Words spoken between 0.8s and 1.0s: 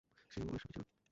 ছিল।